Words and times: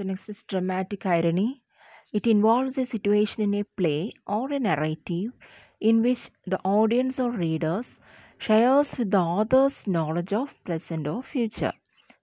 So, 0.00 0.04
next 0.04 0.30
is 0.30 0.42
dramatic 0.44 1.04
irony. 1.04 1.62
It 2.10 2.26
involves 2.26 2.78
a 2.78 2.86
situation 2.86 3.42
in 3.42 3.52
a 3.52 3.64
play 3.64 4.14
or 4.26 4.50
a 4.50 4.58
narrative 4.58 5.32
in 5.78 6.00
which 6.00 6.30
the 6.46 6.58
audience 6.64 7.20
or 7.20 7.30
readers 7.30 8.00
shares 8.38 8.96
with 8.96 9.10
the 9.10 9.18
author's 9.18 9.86
knowledge 9.86 10.32
of 10.32 10.54
present 10.64 11.06
or 11.06 11.22
future 11.22 11.74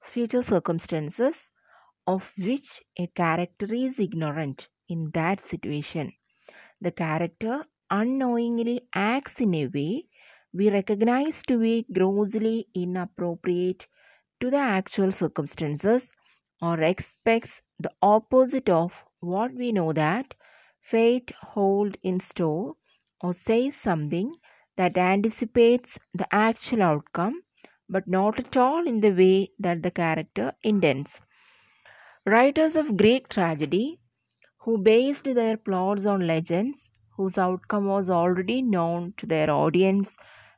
future 0.02 0.42
circumstances 0.42 1.52
of 2.08 2.32
which 2.40 2.82
a 2.98 3.06
character 3.06 3.72
is 3.72 4.00
ignorant 4.00 4.70
in 4.90 5.12
that 5.12 5.46
situation. 5.46 6.14
The 6.82 6.92
character 6.92 7.66
unknowingly 7.92 8.88
acts 8.96 9.40
in 9.40 9.54
a 9.54 9.68
way 9.68 10.06
we 10.52 10.72
recognize 10.72 11.44
to 11.44 11.60
be 11.60 11.86
grossly 11.94 12.70
inappropriate 12.74 13.88
to 14.40 14.50
the 14.50 14.58
actual 14.58 15.12
circumstances 15.12 16.12
or 16.62 16.82
expects 16.82 17.62
the 17.80 17.92
opposite 18.02 18.70
of 18.70 19.06
what 19.20 19.54
we 19.54 19.72
know 19.72 19.94
that 19.94 20.34
fate 20.82 21.32
hold 21.42 21.98
in 22.04 22.20
store 22.20 22.76
or 23.22 23.34
says 23.34 23.76
something 23.76 24.36
that 24.78 24.98
anticipates 24.98 26.00
the 26.14 26.28
actual 26.34 26.82
outcome 26.84 27.42
but 27.90 28.08
not 28.08 28.40
at 28.40 28.58
all 28.58 28.88
in 28.88 29.00
the 29.02 29.12
way 29.12 29.52
that 29.60 29.84
the 29.84 29.92
character 29.92 30.54
intends. 30.64 31.22
Writers 32.26 32.76
of 32.76 32.96
Greek 32.96 33.28
tragedy 33.28 34.00
who 34.60 34.78
based 34.78 35.24
their 35.26 35.58
plots 35.58 36.06
on 36.06 36.28
legends 36.28 36.90
whose 37.16 37.38
outcome 37.38 37.88
was 37.88 38.10
already 38.10 38.62
known 38.62 39.14
to 39.18 39.26
their 39.26 39.50
audience 39.50 40.16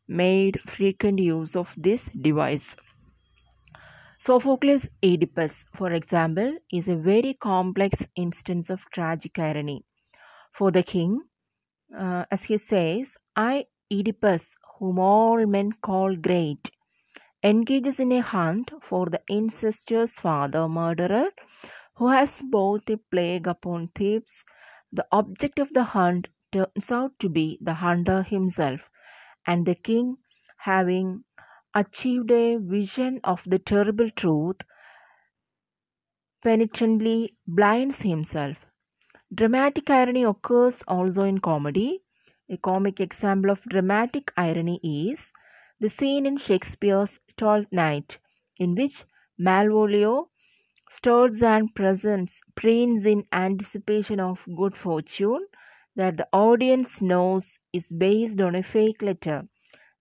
made 0.08 0.60
frequent 0.68 1.20
use 1.20 1.56
of 1.56 1.74
this 1.78 2.10
device. 2.22 2.76
Sophocles' 4.20 4.88
Oedipus, 5.04 5.66
for 5.74 5.92
example, 5.92 6.58
is 6.72 6.88
a 6.88 6.96
very 6.96 7.34
complex 7.34 8.08
instance 8.16 8.70
of 8.70 8.86
tragic 8.92 9.40
irony. 9.40 9.84
For 10.54 10.72
the 10.72 10.84
king, 10.84 11.22
uh, 11.98 12.26
as 12.32 12.44
he 12.44 12.58
says, 12.58 13.18
I, 13.36 13.66
Oedipus, 13.92 14.56
whom 14.78 15.00
all 15.00 15.46
men 15.46 15.74
call 15.82 16.16
great, 16.16 16.70
engages 17.44 18.00
in 18.00 18.12
a 18.12 18.22
hunt 18.22 18.72
for 18.82 19.08
the 19.08 19.22
incestuous 19.30 20.20
father 20.20 20.68
murderer 20.70 21.32
who 21.96 22.10
has 22.10 22.42
brought 22.42 22.90
a 22.90 22.98
plague 22.98 23.48
upon 23.48 23.90
Thebes. 23.96 24.46
The 24.92 25.08
object 25.12 25.60
of 25.60 25.74
the 25.74 25.84
hunt 25.84 26.28
turns 26.52 26.92
out 26.92 27.20
to 27.20 27.30
be 27.30 27.60
the 27.62 27.76
hunter 27.76 28.24
himself, 28.24 28.82
and 29.48 29.66
the 29.66 29.76
king, 29.76 30.18
having 30.58 31.24
achieved 31.74 32.32
a 32.32 32.58
vision 32.58 33.20
of 33.24 33.44
the 33.46 33.60
terrible 33.60 34.10
truth, 34.12 34.58
penitently 36.44 37.34
blinds 37.48 38.02
himself. 38.02 38.66
Dramatic 39.34 39.90
irony 39.90 40.24
occurs 40.24 40.84
also 40.88 41.24
in 41.24 41.40
comedy. 41.40 42.02
A 42.50 42.58
comic 42.58 43.00
example 43.00 43.52
of 43.52 43.64
dramatic 43.64 44.32
irony 44.38 44.80
is 44.84 45.32
the 45.80 45.90
scene 45.90 46.26
in 46.26 46.38
Shakespeare's 46.38 47.20
Twelfth 47.38 47.72
Night, 47.72 48.20
in 48.58 48.76
which 48.76 49.06
Malvolio 49.40 50.30
stirs 50.90 51.44
and 51.44 51.74
presents 51.76 52.42
prints 52.56 53.06
in 53.06 53.26
anticipation 53.32 54.20
of 54.20 54.48
good 54.58 54.78
fortune 54.78 55.48
that 55.96 56.18
the 56.18 56.28
audience 56.34 57.02
knows 57.02 57.60
is 57.74 57.88
based 57.92 58.42
on 58.42 58.56
a 58.56 58.64
fake 58.64 59.02
letter. 59.02 59.48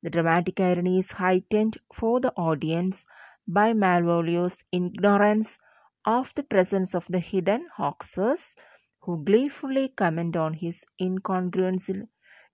The 0.03 0.11
dramatic 0.11 0.61
irony 0.61 0.99
is 0.99 1.13
heightened 1.13 1.79
for 1.93 2.21
the 2.21 2.33
audience 2.35 3.05
by 3.47 3.73
Malvolio's 3.73 4.57
ignorance 4.73 5.59
of 6.05 6.33
the 6.35 6.43
presence 6.43 6.95
of 6.95 7.07
the 7.09 7.19
hidden 7.19 7.69
hoaxers 7.79 8.55
who 9.01 9.25
gleefully 9.25 9.89
comment 9.89 10.37
on 10.37 10.55
his 10.55 10.85
incongruously, 11.01 12.09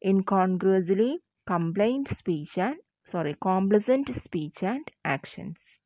incongruously 0.04 1.20
complaint 1.46 2.08
speech 2.08 2.58
and 2.58 2.77
sorry 3.04 3.36
complacent 3.40 4.14
speech 4.14 4.62
and 4.62 4.90
actions. 5.04 5.78